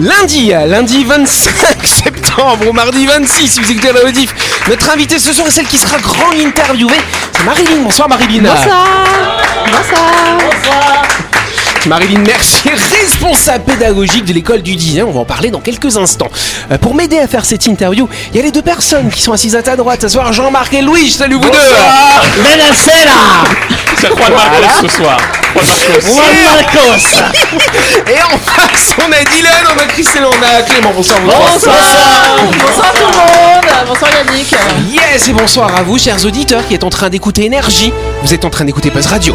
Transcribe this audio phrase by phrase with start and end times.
[0.00, 1.52] Lundi, lundi 25
[1.86, 4.32] septembre ou mardi 26, si vous écoutez la rediff,
[4.66, 7.00] notre invité ce soir est celle qui sera grand interviewée,
[7.36, 7.82] c'est Marilyn.
[7.82, 8.44] Bonsoir Marilyn.
[8.44, 8.86] Bonsoir.
[9.66, 11.02] Bonsoir.
[11.86, 15.04] Marilyn Mercier, responsable pédagogique de l'école du design.
[15.08, 16.28] On va en parler dans quelques instants.
[16.70, 19.32] Euh, pour m'aider à faire cette interview, il y a les deux personnes qui sont
[19.32, 20.02] assises à ta droite.
[20.02, 21.10] Ce soir, Jean-Marc et Louis.
[21.10, 22.42] Salut vous deux.
[22.42, 23.44] Menacé là
[23.98, 25.18] C'est Juan Marcos ce soir.
[25.54, 26.98] Juan Marcos.
[27.02, 27.60] Juan Marcos
[28.10, 30.92] Et en face, on a Dylan, on a Christelle, on a Clément.
[30.94, 31.18] Bonsoir.
[31.20, 31.50] vous trois.
[31.50, 31.76] Bonsoir.
[32.60, 33.86] Bonsoir tout le monde.
[33.86, 34.54] Bonsoir Yannick.
[34.92, 37.92] Yes et bonsoir à vous, chers auditeurs, qui êtes en train d'écouter Énergie.
[38.22, 39.34] Vous êtes en train d'écouter Buzz Radio.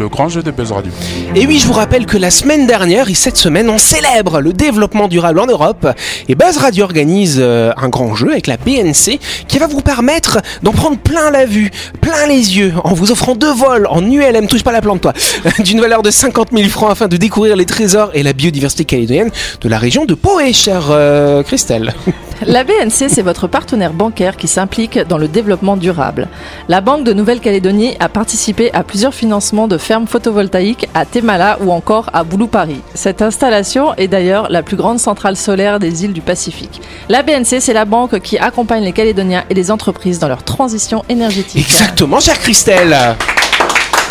[0.00, 0.90] le grand jeu de Buzz Radio.
[1.36, 4.54] Et oui, je vous rappelle que la semaine dernière et cette semaine, on célèbre le
[4.54, 5.86] développement durable en Europe.
[6.26, 10.38] Et Buzz Radio organise euh, un grand jeu avec la PNC qui va vous permettre
[10.62, 14.46] d'en prendre plein la vue, plein les yeux, en vous offrant deux vols en ULM,
[14.46, 15.12] touche pas la plante toi,
[15.58, 19.30] d'une valeur de 50 000 francs afin de découvrir les trésors et la biodiversité calédonienne
[19.60, 21.92] de la région de Poé, chère euh, Christelle.
[22.46, 26.28] La BNC, c'est votre partenaire bancaire qui s'implique dans le développement durable.
[26.68, 31.70] La Banque de Nouvelle-Calédonie a participé à plusieurs financements de fermes photovoltaïques à Temala ou
[31.70, 32.80] encore à Boulou-Paris.
[32.94, 36.80] Cette installation est d'ailleurs la plus grande centrale solaire des îles du Pacifique.
[37.10, 41.04] La BNC, c'est la banque qui accompagne les Calédoniens et les entreprises dans leur transition
[41.10, 41.60] énergétique.
[41.60, 42.96] Exactement, chère Christelle.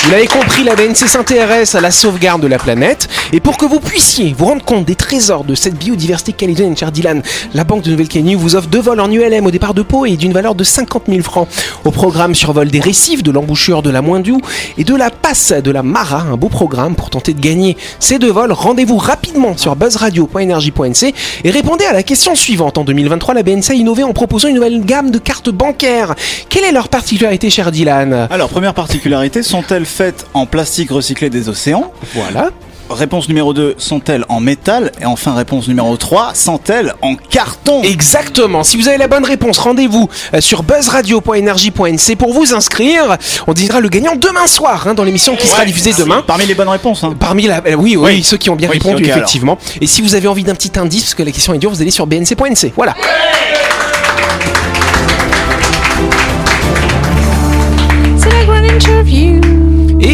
[0.04, 3.08] Vous l'avez compris, la BNC s'intéresse à la sauvegarde de la planète.
[3.32, 6.92] Et pour que vous puissiez vous rendre compte des trésors de cette biodiversité calédonienne, cher
[6.92, 7.22] Dylan,
[7.54, 10.16] la Banque de Nouvelle-Calédonie vous offre deux vols en ULM au départ de Pau et
[10.18, 11.48] d'une valeur de 50 000 francs.
[11.84, 14.42] Au programme survol des récifs, de l'embouchure de la Moindiou
[14.78, 18.18] et de la passe de la Mara, un beau programme pour tenter de gagner ces
[18.18, 18.54] deux vols.
[18.54, 22.78] Rendez-vous rapidement sur buzzradio.energie.nc et répondez à la question suivante.
[22.80, 26.16] En 2023, la BNC a innové en proposant une nouvelle gamme de cartes bancaires.
[26.50, 28.28] Quelle est leur particularité, cher Dylan?
[28.32, 32.50] Alors, première particularité, sont-elles faites en plastique recyclé des océans Voilà.
[32.92, 34.92] Réponse numéro 2, sont-elles en métal?
[35.00, 37.84] Et enfin, réponse numéro 3, sont-elles en carton?
[37.84, 38.64] Exactement.
[38.64, 43.18] Si vous avez la bonne réponse, rendez-vous euh, sur buzzradio.energie.nc pour vous inscrire.
[43.46, 46.24] On dira le gagnant demain soir hein, dans l'émission qui sera Ouais, diffusée demain.
[46.26, 47.04] Parmi les bonnes réponses.
[47.04, 47.14] hein.
[47.20, 48.24] Parmi la, euh, oui, oui, Oui.
[48.24, 49.18] ceux qui ont bien Oui, répondu, alors.
[49.18, 49.60] effectivement.
[49.80, 51.84] Et si vous avez envie d'un petit indice, parce que la question est dure, vous
[51.84, 52.74] allez sur bnc.nc.
[52.76, 52.96] Voilà.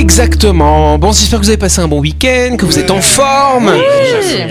[0.06, 1.00] Exactement.
[1.00, 3.74] Bon, j'espère que vous avez passé un bon week-end, que vous êtes en forme.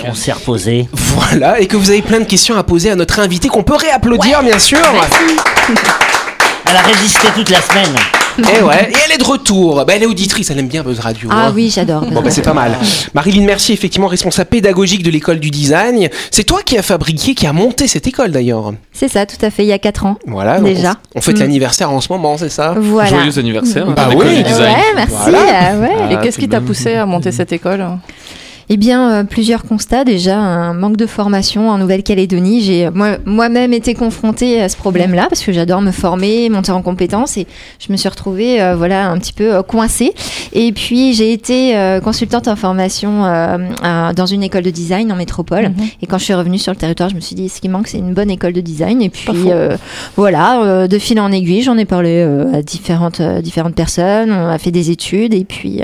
[0.04, 0.88] On s'est reposé.
[0.92, 3.76] Voilà, et que vous avez plein de questions à poser à notre invité qu'on peut
[3.76, 4.78] réapplaudir, bien sûr.
[6.68, 7.94] Elle a résisté toute la semaine.
[8.38, 9.84] Et ouais, et elle est de retour.
[9.84, 11.28] Bah, elle est auditrice, elle aime bien Buzz Radio.
[11.30, 11.52] Ah hein.
[11.54, 12.00] oui, j'adore.
[12.06, 12.76] Bon bah c'est pas mal.
[13.14, 16.08] Marilyn Mercier, effectivement responsable pédagogique de l'école du design.
[16.32, 18.72] C'est toi qui as fabriqué, qui a monté cette école d'ailleurs.
[18.92, 20.16] C'est ça, tout à fait, il y a 4 ans.
[20.26, 20.58] Voilà.
[20.60, 20.96] Déjà.
[21.14, 21.40] On, on fête Mm.
[21.40, 22.74] l'anniversaire en ce moment, c'est ça?
[22.76, 23.08] Voilà.
[23.10, 23.86] Joyeux anniversaire.
[23.86, 24.36] Bah l'école oui.
[24.38, 24.74] du design.
[24.74, 25.14] Ouais, merci.
[25.30, 25.72] Voilà.
[25.74, 26.12] euh, ouais.
[26.12, 27.86] Et Ah, qu'est-ce qui t'a poussé à monter cette école?
[28.70, 30.04] Eh bien, euh, plusieurs constats.
[30.04, 32.60] Déjà, un manque de formation en Nouvelle-Calédonie.
[32.62, 36.72] J'ai euh, moi- moi-même été confrontée à ce problème-là parce que j'adore me former, monter
[36.72, 37.46] en compétences et
[37.78, 40.12] je me suis retrouvée euh, voilà, un petit peu euh, coincée.
[40.52, 45.16] Et puis, j'ai été euh, consultante en formation à- dans une école de design en
[45.16, 45.64] métropole.
[45.68, 45.74] Mhm.
[46.02, 47.88] Et quand je suis revenue sur le territoire, je me suis dit, ce qui manque,
[47.88, 49.02] c'est une bonne école de design.
[49.02, 49.28] Et puis,
[50.16, 54.32] voilà, de fil en aiguille, j'en ai parlé à différentes, différentes personnes.
[54.32, 55.80] On a fait des études et puis,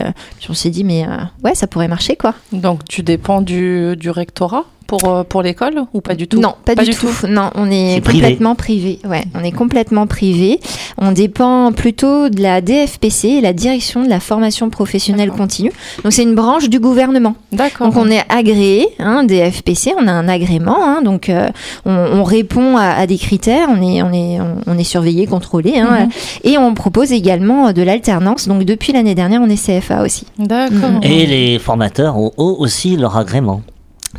[0.48, 1.04] on s'est dit, mais
[1.44, 2.34] ouais, ça pourrait marcher, quoi.
[2.52, 4.64] Donc tu dépends du, du rectorat?
[4.90, 7.06] Pour, euh, pour l'école ou pas du tout Non, pas, du, tout.
[7.28, 8.98] Non, on est, complètement privé.
[9.08, 10.58] Ouais, on est complètement privé.
[10.98, 15.70] On dépend plutôt de la DFPC, la Direction de la formation professionnelle continue.
[16.02, 17.36] Donc c'est une branche du gouvernement.
[17.52, 17.86] D'accord.
[17.86, 21.48] Donc on est agréé, hein, DFPC, on a un agrément, hein, donc euh,
[21.86, 25.78] on, on répond à, à des critères, on est, on est, on, est surveillé, contrôlé,
[25.78, 26.08] hein, Mhm.
[26.44, 28.48] et on propose également de l'alternance.
[28.48, 30.26] Donc depuis l'année dernière, on est CFA aussi.
[30.38, 30.90] D'accord.
[30.90, 31.00] Mhm.
[31.04, 33.62] Et les formateurs ont eux aussi leur agrément.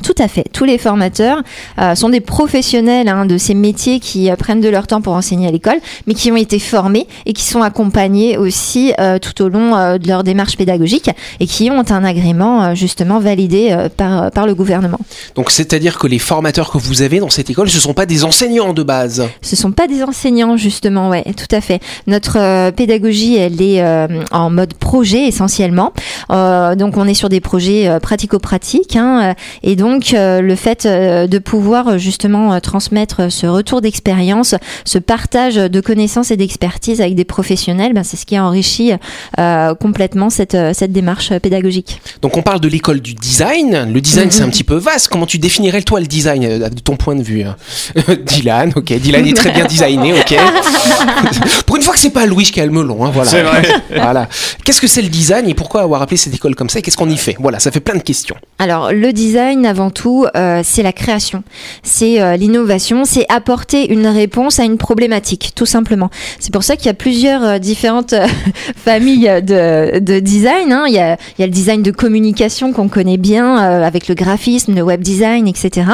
[0.03, 0.45] Tout à fait.
[0.53, 1.41] Tous les formateurs
[1.77, 5.13] euh, sont des professionnels hein, de ces métiers qui euh, prennent de leur temps pour
[5.13, 9.43] enseigner à l'école, mais qui ont été formés et qui sont accompagnés aussi euh, tout
[9.43, 11.09] au long de leur démarche pédagogique
[11.41, 14.99] et qui ont un agrément justement validé par, par le gouvernement.
[15.35, 18.05] Donc c'est-à-dire que les formateurs que vous avez dans cette école, ce ne sont pas
[18.05, 19.27] des enseignants de base?
[19.41, 21.81] Ce sont pas des enseignants justement, ouais, tout à fait.
[22.07, 23.83] Notre pédagogie, elle est
[24.31, 25.91] en mode projet essentiellement.
[26.29, 29.80] Donc on est sur des projets pratico-pratiques, hein, et donc
[30.13, 34.55] euh, le fait euh, de pouvoir euh, justement euh, transmettre ce retour d'expérience,
[34.85, 38.93] ce partage de connaissances et d'expertise avec des professionnels, ben, c'est ce qui enrichit
[39.39, 42.01] euh, complètement cette, cette démarche pédagogique.
[42.21, 43.91] Donc on parle de l'école du design.
[43.91, 44.31] Le design Mhm.
[44.31, 45.07] c'est un petit peu vaste.
[45.07, 47.55] Comment tu définirais toi le design de ton point de vue hein?
[48.25, 48.93] Dylan, ok.
[48.93, 50.35] Dylan est très bien designé, ok.
[51.65, 53.29] Pour une fois que c'est pas Louis qui a le melon, hein, voilà.
[53.29, 53.63] C'est vrai.
[53.95, 54.27] voilà.
[54.63, 56.97] Qu'est-ce que c'est le design et pourquoi avoir appelé cette école comme ça et qu'est-ce
[56.97, 57.35] qu'on y fait?
[57.39, 58.35] Voilà, ça fait plein de questions.
[58.59, 61.43] Alors, le design, avant tout, euh, c'est la création,
[61.81, 66.09] c'est euh, l'innovation, c'est apporter une réponse à une problématique, tout simplement.
[66.39, 68.13] C'est pour ça qu'il y a plusieurs euh, différentes
[68.75, 70.73] familles de, de design.
[70.73, 70.83] hein.
[70.87, 74.99] Il, y a, le design de communication qu'on connaît bien, avec le graphisme, le web
[75.01, 75.87] design, etc.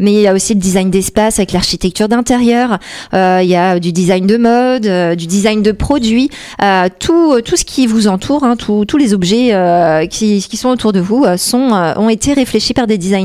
[0.00, 2.78] Mais il y a aussi le design d'espace avec l'architecture d'intérieur.
[3.12, 6.30] Il y a du design de mode, du design de produits,
[6.98, 11.00] tout, tout ce qui vous entoure, hein, tous les objets qui, qui sont autour de
[11.00, 13.17] vous sont, ont été réfléchis par des designers.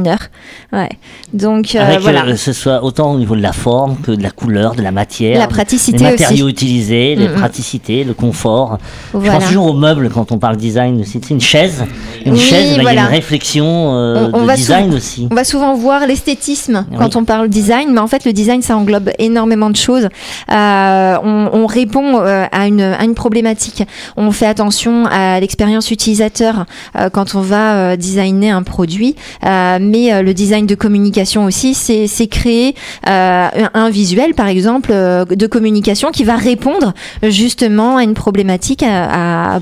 [0.71, 0.89] Ouais.
[1.33, 2.25] Donc euh, Avec voilà.
[2.25, 4.91] euh, ce soit autant au niveau de la forme que de la couleur, de la
[4.91, 6.53] matière, La les praticité matériaux aussi.
[6.53, 8.77] utilisés, les praticités, le confort.
[9.13, 9.33] Je Voilà.
[9.35, 11.19] pense toujours aux meubles quand on parle design aussi.
[11.23, 11.83] C'est une chaise,
[12.25, 14.97] une Oui, chaise, il y a une réflexion euh, On- on de va design souvent-
[14.97, 15.27] aussi.
[15.31, 16.97] On va souvent voir l'esthétisme Oui.
[16.97, 20.07] quand on parle design, mais en fait le design ça englobe énormément de choses.
[20.51, 23.83] Euh, on, on répond euh, à, une, à une problématique.
[24.17, 26.65] On fait attention à l'expérience utilisateur
[26.97, 29.15] euh, quand on va designer un produit,
[29.45, 32.75] Euh, mais euh, le design de communication aussi, c'est créer
[33.07, 38.83] euh, un, visuel par exemple euh, de communication qui va répondre justement à une problématique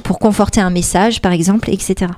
[0.04, 2.12] pour conforter un message par exemple, etc.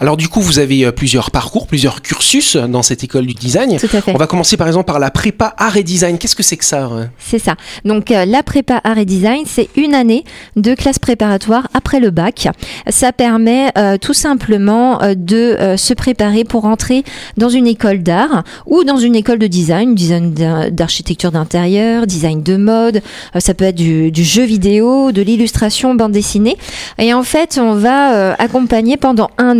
[0.00, 3.76] Alors du coup, vous avez euh, plusieurs parcours, plusieurs cursus dans cette école du design.
[3.78, 4.12] Tout à fait.
[4.14, 6.18] On va commencer par exemple par la prépa art et design.
[6.18, 7.56] Qu'est-ce que c'est que ça hein C'est ça.
[7.84, 10.24] Donc euh, la prépa art et design, c'est une année
[10.56, 12.48] de classe préparatoire après le bac.
[12.88, 17.02] Ça permet euh, tout simplement euh, de euh, se préparer pour entrer
[17.36, 22.42] dans une école d'art ou dans une école de design, design d'ar- d'architecture d'intérieur, design
[22.42, 23.02] de mode.
[23.34, 26.56] Euh, ça peut être du, du jeu vidéo, de l'illustration, bande dessinée.
[26.98, 29.55] Et en fait, on va euh, accompagner pendant un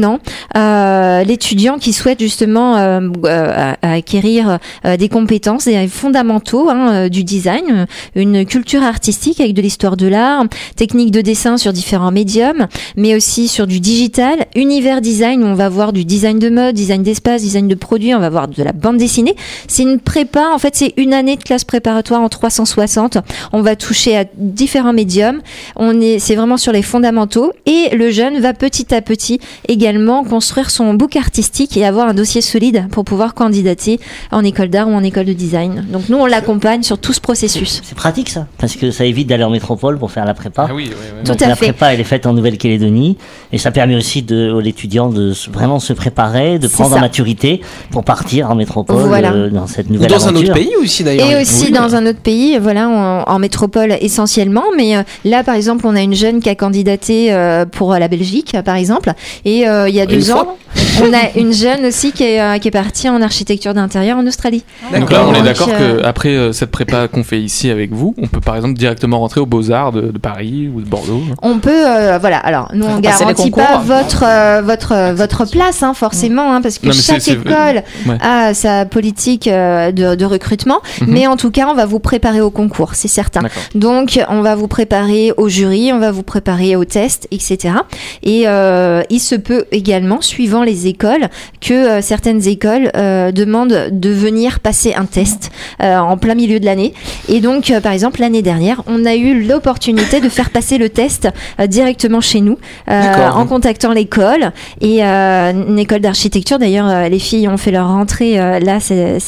[0.57, 4.59] euh, l'étudiant qui souhaite justement euh, euh, acquérir
[4.99, 10.45] des compétences des fondamentaux hein, du design, une culture artistique avec de l'histoire de l'art,
[10.77, 12.67] techniques de dessin sur différents médiums,
[12.97, 16.75] mais aussi sur du digital, univers design où on va voir du design de mode,
[16.75, 19.35] design d'espace, design de produits, on va voir de la bande dessinée.
[19.69, 23.19] C'est une prépa, en fait, c'est une année de classe préparatoire en 360.
[23.53, 25.41] On va toucher à différents médiums.
[25.77, 29.86] On est, c'est vraiment sur les fondamentaux et le jeune va petit à petit également
[30.29, 34.01] construire son book artistique et avoir un dossier solide pour pouvoir candidater
[34.33, 35.87] en école d'art ou en école de design.
[35.93, 37.81] Donc nous, on l'accompagne sur tout ce processus.
[37.85, 40.67] C'est pratique ça, parce que ça évite d'aller en métropole pour faire la prépa.
[40.69, 41.21] Ah oui, oui, oui.
[41.25, 41.67] Tout Donc à la fait.
[41.67, 43.17] prépa, elle est faite en Nouvelle-Calédonie
[43.53, 47.61] et ça permet aussi de, aux étudiants de vraiment se préparer, de prendre en maturité
[47.91, 49.33] pour partir en métropole Voilà.
[49.33, 51.31] euh, dans cette Ou nouvelle dans un autre pays aussi d'ailleurs.
[51.31, 51.73] Et aussi Oui.
[51.73, 54.65] dans un autre pays, voilà, en, en métropole essentiellement.
[54.77, 58.09] Mais euh, là, par exemple, on a une jeune qui a candidaté euh, pour la
[58.09, 59.13] Belgique, par exemple.
[59.45, 60.57] Et euh, il y a deux ans,
[61.09, 64.27] on a une jeune aussi qui est, euh, qui est partie en architecture d'intérieur en
[64.27, 64.65] Australie.
[64.95, 67.93] Donc là, on est d'accord euh, que après euh, cette prépa qu'on fait ici avec
[67.93, 71.23] vous, on peut par exemple directement rentrer aux Beaux-Arts de, de Paris ou de Bordeaux.
[71.43, 72.39] On peut, euh, voilà.
[72.39, 73.65] Alors, nous, on les garantit concours.
[73.67, 77.83] pas votre euh, votre euh, votre place, hein, forcément, hein, parce que Non, chaque école
[78.07, 78.19] Ouais.
[78.21, 80.81] a sa politique euh, de, de recrutement.
[81.01, 81.07] Mhm.
[81.11, 83.41] Mais en tout cas, on va vous préparer au concours, c'est certain.
[83.75, 87.75] Donc, on va vous préparer au jury, on va vous préparer au test, etc.
[88.23, 91.29] Et euh, il se peut également, suivant les écoles,
[91.61, 95.51] que euh, certaines écoles euh, demandent de venir passer un test
[95.83, 96.95] euh, en plein milieu de l'année.
[97.29, 101.29] Et donc, par exemple, l'année dernière, on a eu l'opportunité de faire passer le test
[101.69, 106.59] directement chez nous, en contactant l'école et une école d'architecture.
[106.59, 109.19] D'ailleurs, les filles ont fait leur rentrée là, c'est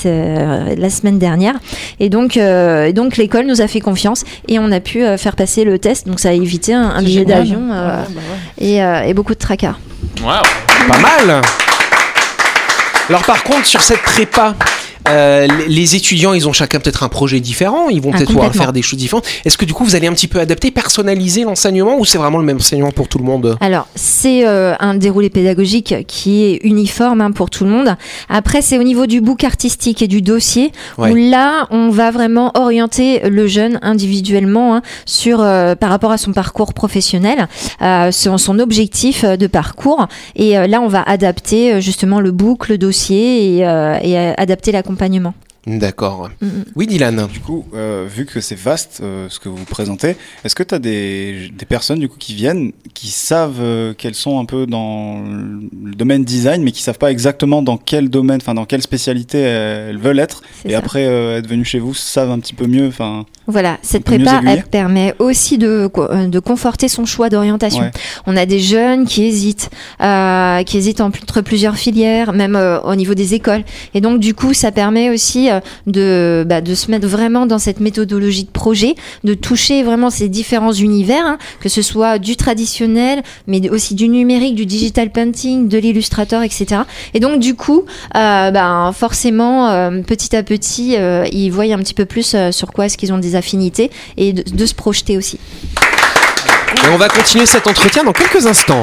[0.76, 1.54] la semaine dernière.
[2.00, 2.38] Et donc,
[2.94, 6.06] donc l'école nous a fait confiance et on a pu faire passer le test.
[6.06, 7.68] Donc, ça a évité un, billet d'avion
[8.58, 9.76] et, euh, et beaucoup de tracas.
[10.22, 10.42] Waouh
[10.88, 11.42] Pas mal.
[13.08, 14.54] Alors par contre, sur cette prépa,
[15.08, 18.54] Euh, les- étudiants, ils ont chacun peut-être un projet différent, ils vont Ah, peut-être pouvoir
[18.54, 19.24] faire des choses différentes.
[19.46, 22.36] Est-ce que du coup, vous allez un petit peu adapter, personnaliser l'enseignement ou c'est vraiment
[22.38, 23.56] le même enseignement pour tout le monde?
[23.60, 27.96] Alors, c'est euh, un déroulé pédagogique qui est uniforme hein, pour tout le monde.
[28.28, 31.10] Après, c'est au niveau du book artistique et du dossier Ouais.
[31.10, 36.18] où là, on va vraiment orienter le jeune individuellement hein, sur euh, par rapport à
[36.18, 37.48] son parcours professionnel,
[38.12, 40.06] son, son objectif de parcours.
[40.36, 43.58] Et là, on va adapter justement le book, le dossier et,
[44.02, 45.34] et, adapter l'accompagnement.
[45.68, 46.30] D'accord.
[46.40, 46.48] Mm.
[46.76, 47.26] Oui, Dylan.
[47.26, 50.74] Du coup, euh, vu que c'est vaste euh, ce que vous présentez, est-ce que tu
[50.74, 54.66] as des, des personnes du coup qui viennent, qui savent euh, qu'elles sont un peu
[54.66, 58.82] dans le domaine design, mais qui savent pas exactement dans quel domaine, enfin dans quelle
[58.82, 60.78] spécialité elles veulent être, et ça.
[60.78, 63.26] après euh, être venues chez vous savent un petit peu mieux, enfin.
[63.46, 65.90] Voilà, cette prépa, elle permet aussi de,
[66.28, 67.84] de conforter son choix d'orientation.
[67.84, 67.90] Ouais.
[68.26, 69.70] On a des jeunes qui hésitent,
[70.02, 73.64] euh, qui hésitent entre plusieurs filières, même euh, au niveau des écoles.
[73.94, 77.58] Et donc, du coup, ça permet aussi euh, de, bah, de se mettre vraiment dans
[77.58, 82.36] cette méthodologie de projet, de toucher vraiment ces différents univers, hein, que ce soit du
[82.36, 86.82] traditionnel, mais aussi du numérique, du digital painting, de l'illustrateur, etc.
[87.14, 87.84] Et donc, du coup,
[88.16, 92.72] euh, ben, forcément, euh, petit à petit, euh, ils voient un petit peu plus sur
[92.72, 95.38] quoi est-ce qu'ils ont des affinités et de, de se projeter aussi.
[96.84, 98.82] Et on va continuer cet entretien dans quelques instants.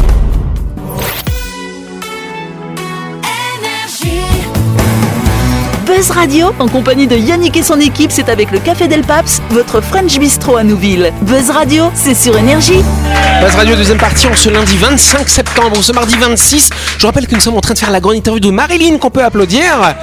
[6.01, 9.39] Buzz Radio, en compagnie de Yannick et son équipe, c'est avec le Café Del Paps,
[9.51, 11.13] votre French Bistro à Nouville.
[11.21, 12.81] Buzz Radio, c'est sur Énergie.
[13.39, 16.71] Buzz Radio, deuxième partie, en ce lundi 25 septembre, ce mardi 26.
[16.95, 18.97] Je vous rappelle que nous sommes en train de faire la grande interview de Marilyn
[18.97, 19.93] qu'on peut applaudir.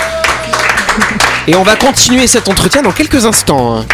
[1.49, 3.85] Et on va continuer cet entretien dans quelques instants.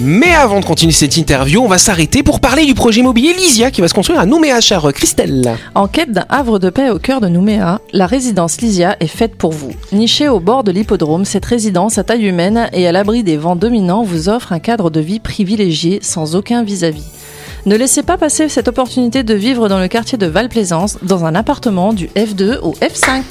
[0.00, 3.72] Mais avant de continuer cette interview, on va s'arrêter pour parler du projet immobilier Lysia
[3.72, 5.56] qui va se construire à Nouméa, chère Christelle.
[5.74, 9.34] En quête d'un havre de paix au cœur de Nouméa, la résidence Lysia est faite
[9.34, 9.72] pour vous.
[9.90, 13.56] Nichée au bord de l'hippodrome, cette résidence à taille humaine et à l'abri des vents
[13.56, 17.17] dominants vous offre un cadre de vie privilégié sans aucun vis-à-vis.
[17.66, 21.34] Ne laissez pas passer cette opportunité de vivre dans le quartier de Val-Plaisance, dans un
[21.34, 23.22] appartement du F2 au F5.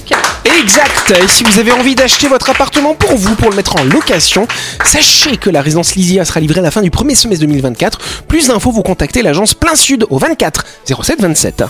[0.59, 3.83] Exact Et si vous avez envie d'acheter votre appartement pour vous, pour le mettre en
[3.83, 4.47] location,
[4.85, 8.23] sachez que la résidence Lysia sera livrée à la fin du premier semestre 2024.
[8.27, 11.63] Plus d'infos, vous contactez l'agence Plein Sud au 24 07 27.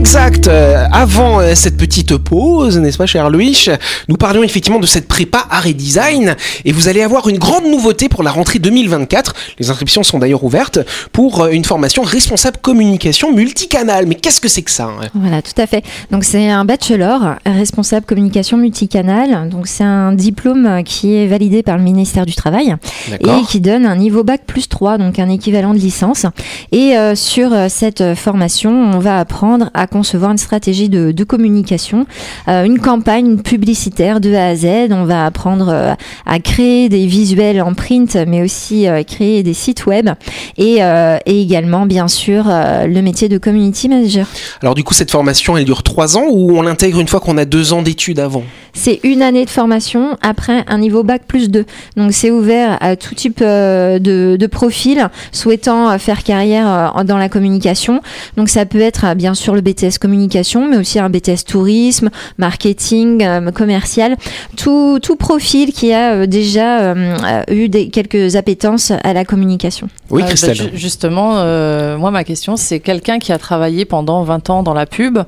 [0.00, 0.48] Exact.
[0.48, 3.66] Euh, Avant euh, cette petite pause, n'est-ce pas, cher Louis,
[4.08, 7.66] nous parlions effectivement de cette prépa art et design, et vous allez avoir une grande
[7.66, 9.34] nouveauté pour la rentrée 2024.
[9.58, 10.78] Les inscriptions sont d'ailleurs ouvertes
[11.12, 14.06] pour euh, une formation responsable communication multicanal.
[14.06, 15.06] Mais qu'est-ce que c'est que ça hein?
[15.12, 15.84] Voilà, tout à fait.
[16.10, 19.50] Donc c'est un bachelor responsable communication multicanal.
[19.50, 22.74] Donc c'est un diplôme qui est validé par le ministère du Travail
[23.12, 26.24] et qui donne un niveau bac plus 3, donc un équivalent de licence.
[26.72, 32.06] Et euh, sur cette formation, on va apprendre à concevoir une stratégie de, communication,
[32.48, 34.66] euh, une campagne publicitaire de A à Z.
[34.90, 35.94] On va apprendre euh,
[36.24, 40.08] à créer des visuels en print, mais aussi euh, créer des sites web
[40.56, 40.78] et,
[41.26, 44.26] et également, bien sûr, le métier de community manager.
[44.62, 47.36] Alors du coup, cette formation, elle dure trois ans ou on l'intègre une fois qu'on
[47.36, 48.44] a deux ans d'études avant?
[48.72, 51.64] C'est une année de formation après un niveau bac plus 2.
[51.96, 57.04] Donc c'est ouvert à tout type euh, de, de profil souhaitant euh, faire carrière euh,
[57.04, 58.00] dans la communication.
[58.36, 62.10] Donc ça peut être euh, bien sûr le BTS communication, mais aussi un BTS tourisme,
[62.38, 64.16] marketing, euh, commercial.
[64.56, 67.16] Tout, tout profil qui a euh, déjà euh,
[67.48, 69.88] euh, eu des, quelques appétences à la communication.
[70.10, 70.54] Oui, Euh, bah, Christelle.
[70.56, 74.74] ju- justement, euh, moi, ma question, c'est quelqu'un qui a travaillé pendant 20 ans dans
[74.74, 75.18] la pub,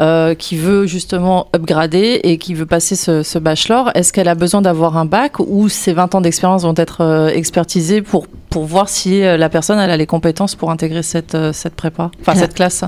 [0.00, 3.90] euh, qui veut justement upgrader et qui veut passer ce, ce bachelor.
[3.94, 7.28] Est-ce qu'elle a besoin d'avoir un bac ou ces 20 ans d'expérience vont être euh,
[7.28, 11.34] expertisés pour, pour voir si euh, la personne elle a les compétences pour intégrer cette,
[11.34, 12.84] euh, cette prépa, enfin cette classe?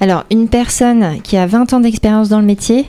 [0.00, 2.86] Alors, une personne qui a 20 ans d'expérience dans le métier,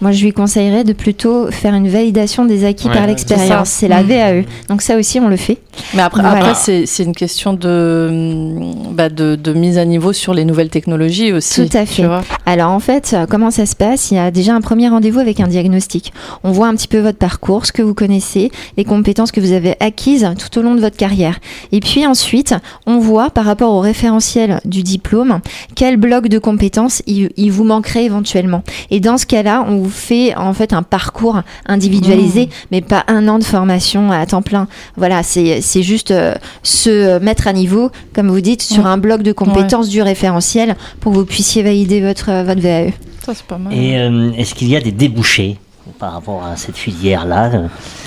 [0.00, 3.68] moi, je lui conseillerais de plutôt faire une validation des acquis Ouais, par l'expérience.
[3.68, 4.06] C'est la Mm.
[4.06, 4.44] VAE.
[4.68, 5.58] Donc, ça aussi, on le fait.
[5.94, 6.50] Mais après, Voilà.
[6.50, 10.68] après c'est une question de, hum, bah, de, de mise à niveau sur les nouvelles
[10.68, 11.66] technologies aussi.
[11.68, 12.06] Tout à tu fait.
[12.06, 12.22] vois.
[12.46, 14.10] Alors, en fait, euh, comment ça se passe?
[14.10, 16.12] Il y a déjà un premier rendez-vous avec un diagnostic.
[16.44, 19.52] On voit un petit peu votre parcours, ce que vous connaissez, les compétences que vous
[19.52, 21.38] avez acquises tout au long de votre carrière.
[21.72, 22.54] Et puis ensuite,
[22.86, 25.40] on voit par rapport au référentiel du diplôme,
[25.74, 26.51] quel bloc de compétences,
[27.06, 28.62] il, il vous manquerait éventuellement.
[28.90, 33.28] Et dans ce cas-là, on vous fait en fait un parcours individualisé, mais pas un
[33.28, 34.68] an de formation à temps plein.
[34.96, 38.88] Voilà, c'est c'est juste euh, se mettre à niveau, comme vous dites, sur Ouais.
[38.90, 42.90] un bloc de compétences du référentiel pour que vous puissiez valider votre, euh, votre VAE.
[43.24, 43.72] Ça, c'est pas mal.
[43.72, 45.56] Et euh, est-ce qu'il y a des débouchés
[45.98, 47.66] par rapport à cette filière-là euh,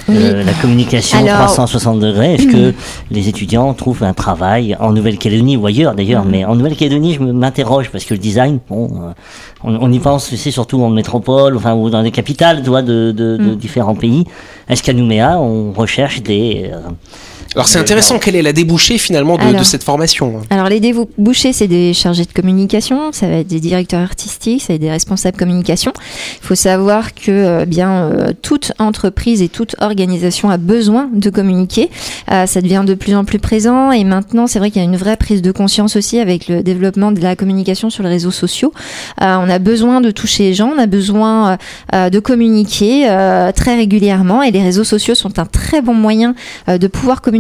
[0.10, 0.16] Oui.
[0.20, 2.74] euh, La communication Alors- 360 degrés, est-ce que
[3.12, 7.90] les étudiants trouvent un travail en Nouvelle-Calédonie ou ailleurs d'ailleurs Mais en Nouvelle-Calédonie, je m'interroge
[7.92, 9.12] parce que le design, bon, euh,
[9.64, 12.82] on, on y pense, sais, surtout en métropole, enfin, ou dans les capitales, tu vois,
[12.82, 14.26] de, de- de différents pays.
[14.70, 16.70] Est-ce qu'à Nouméa, on recherche des...
[16.74, 16.80] euh,
[17.54, 21.68] Alors c'est intéressant, quelle est la débouchée finalement de, cette formation Alors les débouchés, c'est
[21.68, 25.38] des chargés de communication, ça va être des directeurs artistiques, ça va être des responsables
[25.38, 25.94] communication.
[26.42, 31.30] Il faut savoir que euh, bien euh, toute entreprise et toute organisation a besoin de
[31.30, 31.90] communiquer.
[32.32, 34.88] Euh, ça devient de plus en plus présent et maintenant c'est vrai qu'il y a
[34.88, 38.32] une vraie prise de conscience aussi avec le développement de la communication sur les réseaux
[38.32, 38.74] sociaux.
[39.22, 41.58] Euh, on a besoin de toucher les gens, on a besoin
[41.94, 46.36] de communiquer euh, très régulièrement et les réseaux sociaux sont un très bon moyen
[46.70, 47.35] euh, de pouvoir communiquer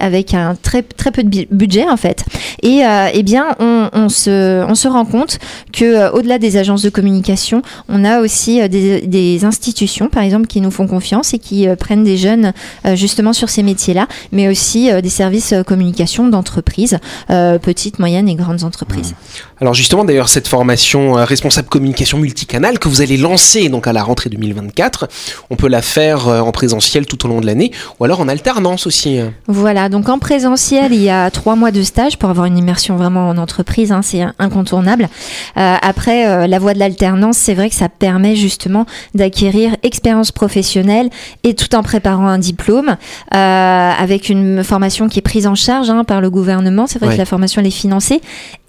[0.00, 2.24] avec un très très peu de budget en fait.
[2.62, 5.38] Et euh, eh bien, on, se on se rend compte
[5.72, 10.46] que euh, au-delà des agences de communication, on a aussi euh, des, institutions, par exemple,
[10.46, 12.52] qui nous font confiance et qui prennent des jeunes
[12.94, 19.14] justement sur ces métiers-là, mais aussi des services communication d'entreprises, petites, moyennes et grandes entreprises.
[19.60, 23.92] Alors justement d'ailleurs cette formation euh, responsable communication multicanal que vous allez lancer donc à
[23.92, 25.08] la rentrée 2024,
[25.50, 28.28] on peut la faire euh, en présentiel tout au long de l'année ou alors en
[28.28, 29.18] alternance aussi.
[29.18, 29.32] hein.
[29.48, 32.96] Voilà, donc en présentiel, il y a trois mois de stage pour avoir une immersion
[32.96, 35.08] vraiment en entreprise, hein, c'est incontournable.
[35.56, 41.10] Euh, après, la voie de l'alternance, c'est vrai que ça permet justement d'acquérir expérience professionnelle
[41.42, 42.96] et tout en préparant un diplôme,
[43.30, 46.86] avec une formation qui est prise en charge hein, par le gouvernement.
[46.86, 47.14] C'est vrai Ouais.
[47.14, 48.20] que la formation elle est financée.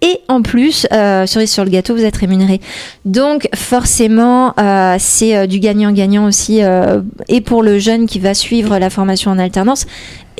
[0.02, 2.60] Et en plus, euh, sur le gâteau, vous êtes rémunéré.
[3.06, 6.62] Donc forcément, euh, c'est euh, du gagnant-gagnant aussi,
[7.28, 9.86] et pour le jeune qui va suivre la formation en alternance,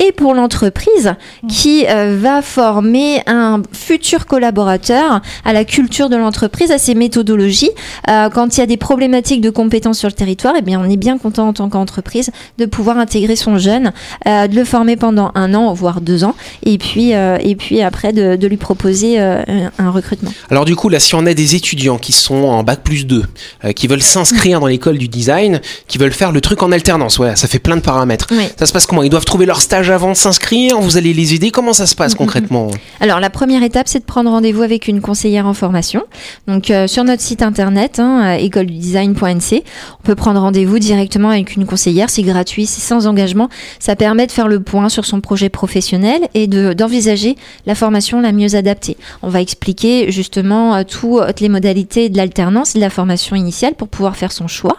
[0.00, 1.14] et pour l'entreprise
[1.48, 7.70] qui euh, va former un futur collaborateur à la culture de l'entreprise, à ses méthodologies.
[8.08, 10.90] Euh, quand il y a des problématiques de compétences sur le territoire, eh bien, on
[10.90, 13.92] est bien content en tant qu'entreprise de pouvoir intégrer son jeune,
[14.26, 18.12] euh, de le former pendant un an, voire deux ans, et puis, et puis après
[18.12, 20.32] de, de lui proposer un, recrutement.
[20.50, 23.24] Alors du coup là si on a des étudiants qui sont en bac plus 2,
[23.64, 27.18] euh, qui veulent s'inscrire dans l'école du design, qui veulent faire le truc en alternance,
[27.18, 28.26] ouais, ça fait plein de paramètres.
[28.30, 28.44] Oui.
[28.58, 29.02] Ça se passe comment?
[29.02, 31.94] Ils doivent trouver leur stage avant de s'inscrire Vous allez les aider Comment ça se
[31.94, 32.70] passe concrètement?
[33.00, 36.02] Alors la première étape, c'est de prendre rendez-vous avec une conseillère en formation.
[36.46, 39.64] Donc euh, sur notre site internet, hein, euh, écoledudesign.nc,
[39.98, 42.10] on peut prendre rendez-vous directement avec une conseillère.
[42.10, 43.48] C'est gratuit, c'est sans engagement.
[43.78, 48.20] Ça permet de faire le point sur son projet professionnel et de d'envisager la formation
[48.20, 48.96] la mieux adaptée.
[49.22, 53.74] On va expliquer justement euh, toutes les modalités de l'alternance et de la formation initiale
[53.74, 54.76] pour pouvoir faire son choix.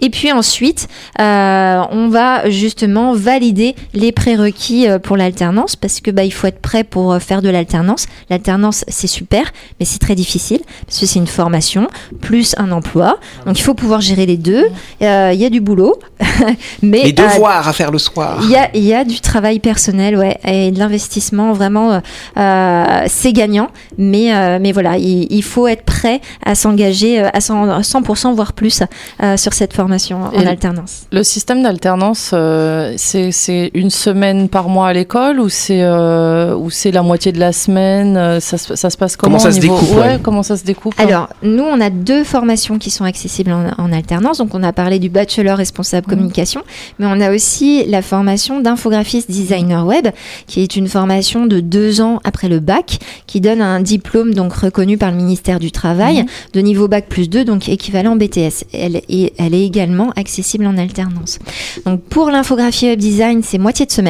[0.00, 0.88] Et puis ensuite,
[1.20, 6.46] euh, on va justement valider les prérequis euh, pour l'alternance parce que bah, il faut
[6.46, 8.06] être prêt pour euh, faire de l'alternance.
[8.30, 9.44] L'alternance, c'est super,
[9.78, 11.88] mais c'est très difficile parce que c'est une formation
[12.20, 13.18] plus un emploi.
[13.46, 14.66] Donc il faut pouvoir gérer les deux.
[15.02, 15.98] Euh, Il y a du boulot,
[16.82, 18.38] mais Les euh, devoirs à faire le soir.
[18.42, 22.00] il y a, il y a du travail personnel, ouais, et de l'investissement vraiment,
[22.36, 27.38] euh, c'est gagnant, mais, euh, mais voilà, il, il faut être prêt à s'engager à
[27.38, 28.82] 100%, 100% voire plus
[29.22, 31.02] euh, sur cette formation en Et- alternance.
[31.12, 36.54] Le système d'alternance, euh, c'est c'est une semaine par mois à l'école ou c'est euh,
[36.54, 39.38] ou c'est la moitié de la semaine euh, ça, se- ça se passe comment Comment
[39.38, 40.18] ça se découpe, ouais, ouais.
[40.22, 41.04] comment ça se découpe hein?
[41.06, 44.38] Alors, nous, on a deux formations qui sont accessibles en, en alternance.
[44.38, 46.62] Donc, on a parlé du bachelor responsable communication,
[46.98, 50.08] mais on a aussi la formation d'infographiste designer web,
[50.48, 54.52] qui est une formation de deux ans après le bac, qui donne un diplôme donc
[54.52, 58.64] reconnu par le ministère du Travail de niveau bac plus 2, donc équivalent BTS.
[58.72, 61.38] Elle est, elle est également accessible en alternance.
[61.86, 64.09] Donc, pour l'infographie web design, c'est moitié de semaine.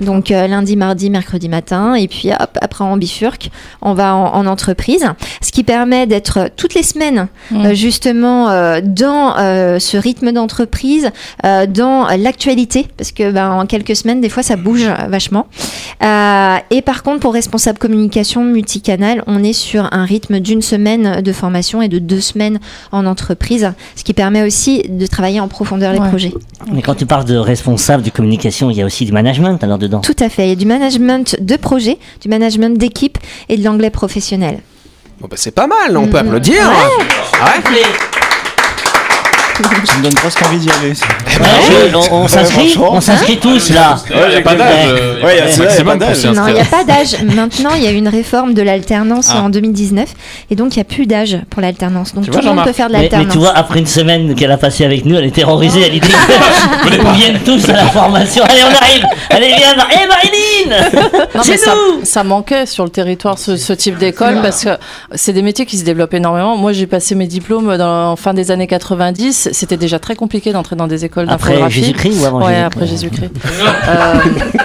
[0.00, 3.50] Donc, euh, lundi, mardi, mercredi matin, et puis hop, après en bifurque,
[3.80, 5.06] on va en, en entreprise,
[5.42, 11.10] ce qui permet d'être toutes les semaines euh, justement euh, dans euh, ce rythme d'entreprise,
[11.44, 15.46] euh, dans l'actualité, parce que ben, en quelques semaines, des fois, ça bouge euh, vachement.
[16.02, 21.20] Euh, et par contre, pour responsable communication multicanal, on est sur un rythme d'une semaine
[21.22, 22.58] de formation et de deux semaines
[22.90, 26.08] en entreprise, ce qui permet aussi de travailler en profondeur les Ouais.
[26.08, 26.34] projets.
[26.72, 29.78] Mais quand tu parles de responsable de communication, il y a aussi du management alors
[29.78, 30.00] dedans.
[30.00, 30.46] Tout à fait.
[30.46, 33.18] Il y a du management de projet, du management d'équipe
[33.48, 34.60] et de l'anglais professionnel.
[35.20, 36.26] Bon, bah, c'est pas mal, on peut Mm.
[36.26, 36.62] applaudir.
[36.68, 37.04] Ouais.
[37.44, 37.82] Ouais.
[39.84, 40.90] Ça me donne presque envie d'y aller.
[40.92, 42.74] Ouais, on on s'inscrit.
[42.78, 43.96] On s'inscrit tous là.
[44.10, 44.88] Ouais, y a pas d'âge.
[46.34, 47.16] Non, il n'y a pas d'âge.
[47.34, 49.42] Maintenant, il y a eu une réforme de l'alternance Ah.
[49.42, 50.08] en 2019.
[50.50, 52.14] Et donc, il n'y a plus d'âge pour l'alternance.
[52.14, 53.32] Donc, Tu tout le monde peut faire de Mais, mais l'alternance.
[53.32, 55.82] tu vois, après une semaine qu'elle a passée avec nous, elle est terrorisée.
[55.86, 56.00] Elle dit
[56.92, 58.44] Ils viennent tous à la formation.
[58.44, 59.04] Allez, on arrive.
[59.30, 59.74] Allez, viens.
[59.76, 64.64] Mar- Eh, Marilyn C'est nous ça manquait sur le territoire ce, ce type d'école parce
[64.64, 64.70] que
[65.14, 66.56] c'est des métiers qui se développent énormément.
[66.56, 69.41] Moi, j'ai passé mes diplômes en fin des années 90.
[69.52, 71.70] C'était déjà très compliqué d'entrer dans des écoles Après.
[71.70, 73.30] Jésus-Christ ou avant Ouais, Jésus-Christ après Jésus-Christ.
[73.88, 74.20] Euh,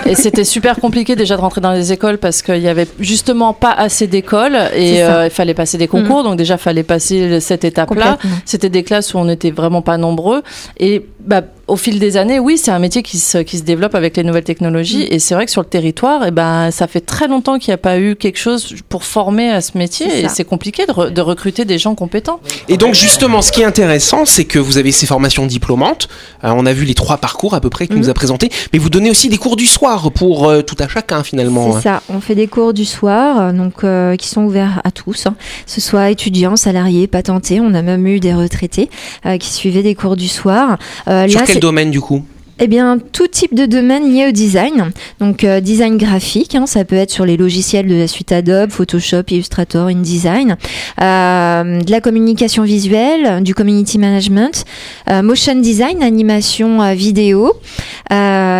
[0.06, 3.54] et c'était super compliqué déjà de rentrer dans les écoles parce qu'il y avait justement
[3.54, 6.24] pas assez d'écoles et euh, il fallait passer des concours.
[6.24, 8.18] Donc déjà, fallait passer cette étape-là.
[8.46, 10.44] C'était des classes où on n'était vraiment pas nombreux.
[10.80, 13.94] Et bah, au fil des années, oui, c'est un métier qui se, qui se développe
[13.96, 15.06] avec les nouvelles technologies.
[15.10, 15.14] Mm.
[15.14, 17.76] Et c'est vrai que sur le territoire, et ben, ça fait très longtemps qu'il n'y
[17.76, 20.08] a pas eu quelque chose pour former à ce métier.
[20.24, 22.40] Et c'est compliqué de, re- de recruter des gens compétents.
[22.70, 26.08] Et donc justement, ce qui est intéressant, c'est que vous avez ces formations diplômantes.
[26.44, 28.00] Euh, on a vu les trois parcours à peu près que Mhm.
[28.00, 30.88] nous a présentés, mais vous donnez aussi des cours du soir pour euh, tout à
[30.88, 31.74] chacun finalement.
[31.78, 34.92] C'est ça, on fait des cours du soir, euh, donc euh, qui sont ouverts à
[34.92, 35.36] tous, hein.
[35.66, 37.60] que ce soit étudiants, salariés, patentés.
[37.60, 38.90] On a même eu des retraités
[39.26, 40.78] euh, qui suivaient des cours du soir.
[41.08, 42.24] Euh, Sur là, quel domaine du coup?
[42.60, 44.92] Eh bien, tout type de domaine lié au design.
[45.20, 48.72] Donc, euh, design graphique, hein, ça peut être sur les logiciels de la suite Adobe,
[48.72, 50.58] Photoshop, Illustrator, InDesign.
[51.00, 54.66] Euh, de la communication visuelle, du community management,
[55.08, 57.54] euh, motion design, animation vidéo,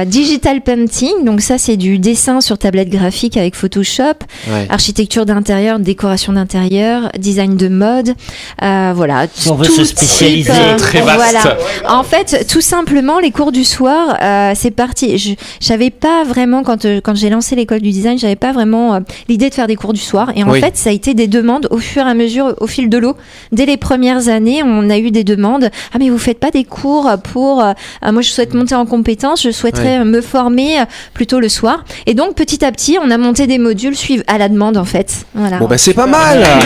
[0.06, 1.24] digital painting.
[1.26, 4.04] Donc, ça, c'est du dessin sur tablette graphique avec Photoshop,
[4.48, 4.68] Ouais.
[4.70, 8.14] architecture d'intérieur, décoration d'intérieur, design de mode.
[8.62, 9.26] Voilà.
[9.34, 10.52] Si on veut se spécialiser.
[10.78, 11.18] Très vaste.
[11.18, 11.58] Voilà.
[12.00, 15.18] En fait, tout simplement, les cours du soir, euh, c'est parti.
[15.18, 18.96] Je j'avais pas vraiment quand euh, quand j'ai lancé l'école du design, j'avais pas vraiment
[18.96, 20.32] euh, l'idée de faire des cours du soir.
[20.36, 20.60] Et en Oui.
[20.62, 23.16] fait, ça a été des demandes au fur et à mesure, au fil de l'eau.
[23.52, 25.70] Dès les premières années, on a eu des demandes.
[25.94, 27.74] Ah mais vous faites pas des cours pour euh,
[28.06, 29.42] euh, Moi, je souhaite monter en compétences.
[29.44, 31.84] Je souhaiterais me former plutôt le soir.
[32.06, 34.86] Et donc, petit à petit, on a monté des modules suivent à la demande en
[34.86, 35.26] fait.
[35.34, 35.58] Voilà.
[35.58, 36.42] Bon bah c'est pas mal.
[36.42, 36.60] Bah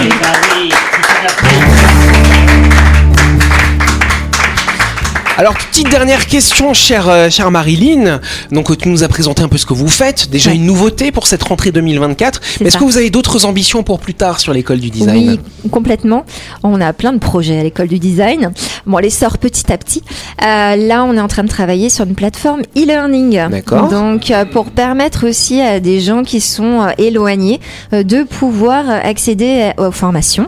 [0.59, 0.69] oui,
[5.41, 8.19] Alors petite dernière question, chère, euh, chère Marilyn.
[8.51, 10.29] Donc tu nous as présenté un peu ce que vous faites.
[10.29, 10.55] Déjà Ouais.
[10.55, 12.39] une nouveauté pour cette rentrée 2024.
[12.59, 15.39] Mais Est-ce que vous avez d'autres ambitions pour plus tard sur l'école du design?
[15.63, 16.25] Oui, complètement.
[16.61, 18.51] On a plein de projets à l'école du design.
[18.85, 20.03] Bon, on les sort petit à petit.
[20.43, 23.47] Euh, là, on est en train de travailler sur une plateforme e-learning.
[23.49, 23.87] D'accord.
[23.87, 27.59] Donc, euh, pour permettre aussi à des gens qui sont euh, éloignés
[27.91, 30.45] de pouvoir accéder aux formations.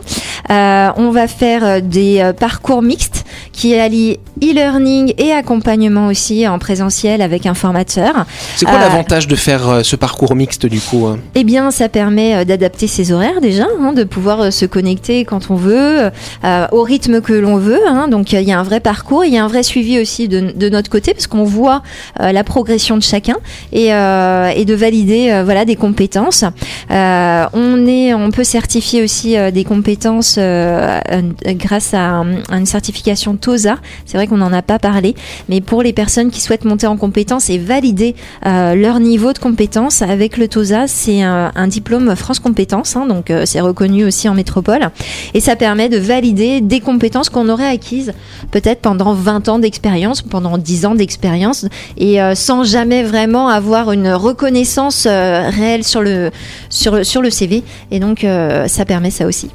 [0.50, 4.18] Euh, on va faire des parcours mixtes qui allient
[4.50, 8.26] e-learning et accompagnement aussi en présentiel avec un formateur.
[8.56, 11.18] C'est quoi Euh, l'avantage de faire euh, ce parcours mixte du coup hein?
[11.34, 15.50] Eh bien, ça permet euh, d'adapter ses horaires déjà, hein, de pouvoir se connecter quand
[15.50, 16.10] on veut,
[16.44, 17.80] euh, au rythme que l'on veut.
[17.88, 18.08] hein.
[18.08, 20.52] Donc, il y a un vrai parcours, il y a un vrai suivi aussi de,
[20.54, 21.82] de notre côté, parce qu'on voit
[22.20, 23.36] euh, la progression de chacun
[23.72, 26.44] et, et de valider voilà des compétences.
[26.90, 33.76] On est, on peut certifier aussi des compétences grâce à, à une certification TOSA.
[34.06, 35.14] C'est vrai qu'on n'en a pas parlé,
[35.48, 38.14] mais pour les personnes qui souhaitent monter en compétences et valider
[38.46, 43.30] euh, leur niveau de compétence avec le TOSA, c'est un, diplôme France Compétences, hein, donc
[43.30, 44.90] euh, c'est reconnu aussi en métropole,
[45.32, 48.12] et ça permet de valider des compétences qu'on aurait acquises
[48.50, 51.66] peut-être pendant 20 ans d'expérience, pendant 10 ans d'expérience,
[51.96, 56.30] et euh, sans jamais vraiment avoir une reconnaissance réelle sur le,
[56.68, 58.26] sur, sur le CV, et donc
[58.66, 59.50] ça permet ça aussi.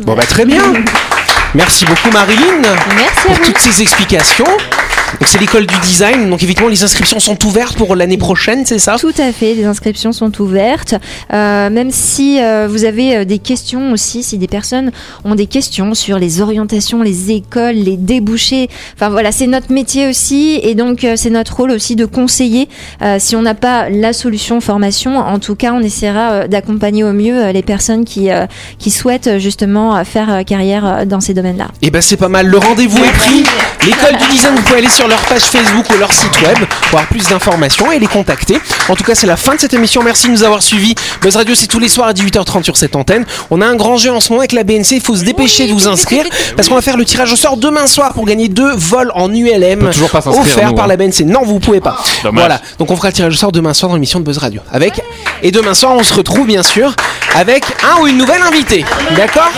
[0.00, 0.60] Bon bah très bien.
[1.54, 2.62] Merci beaucoup Marilyn
[2.96, 3.44] Merci à pour vous.
[3.44, 4.44] toutes ces explications.
[5.20, 6.30] Donc c'est l'école du design.
[6.30, 8.96] Donc effectivement les inscriptions sont ouvertes pour l'année prochaine, c'est ça?
[8.98, 10.94] Tout à fait, les inscriptions sont ouvertes.
[11.32, 14.90] Euh, même si euh, vous avez euh, des questions aussi, si des personnes
[15.24, 18.68] ont des questions sur les orientations, les écoles, les débouchés.
[18.94, 22.68] Enfin voilà, c'est notre métier aussi et donc euh, c'est notre rôle aussi de conseiller.
[23.02, 27.04] Euh, si on n'a pas la solution formation, en tout cas, on essaiera euh, d'accompagner
[27.04, 28.46] au mieux les personnes qui, euh,
[28.78, 31.68] qui souhaitent justement faire carrière dans ces domaines-là.
[31.82, 32.46] Et ben c'est pas mal.
[32.46, 33.44] Le rendez-vous est pris.
[33.84, 36.58] L'école du design, vous pouvez aller sur leur page Facebook ou leur site web
[36.90, 38.58] pour avoir plus d'informations et les contacter.
[38.88, 40.02] En tout cas, c'est la fin de cette émission.
[40.02, 40.94] Merci de nous avoir suivis.
[41.20, 43.24] Buzz Radio, c'est tous les soirs à 18h30 sur cette antenne.
[43.50, 44.92] On a un grand jeu en ce moment avec la BNC.
[44.92, 46.24] Il faut se dépêcher de vous inscrire
[46.56, 49.32] parce qu'on va faire le tirage au sort demain soir pour gagner deux vols en
[49.32, 50.88] ULM pas offerts nous, par hein.
[50.88, 51.20] la BNC.
[51.26, 51.98] Non, vous pouvez pas.
[52.22, 52.40] Dommage.
[52.40, 52.60] Voilà.
[52.78, 54.60] Donc on fera le tirage au sort demain soir dans l'émission de Buzz Radio.
[54.72, 55.00] Avec
[55.42, 56.94] et demain soir, on se retrouve bien sûr
[57.34, 58.84] avec un ou une nouvelle invitée.
[59.16, 59.50] D'accord?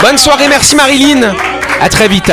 [0.00, 0.48] Bonne soirée.
[0.48, 1.34] Merci Marilyn.
[1.80, 2.32] À très vite.